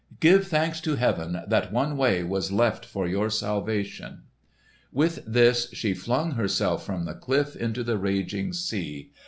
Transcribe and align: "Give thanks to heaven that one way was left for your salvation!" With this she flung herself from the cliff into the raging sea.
"Give 0.19 0.47
thanks 0.47 0.81
to 0.81 0.95
heaven 0.95 1.43
that 1.45 1.71
one 1.71 1.95
way 1.95 2.23
was 2.23 2.51
left 2.51 2.85
for 2.87 3.07
your 3.07 3.29
salvation!" 3.29 4.23
With 4.91 5.23
this 5.27 5.71
she 5.73 5.93
flung 5.93 6.31
herself 6.31 6.83
from 6.83 7.05
the 7.05 7.13
cliff 7.13 7.55
into 7.55 7.83
the 7.83 7.99
raging 7.99 8.51
sea. 8.51 9.11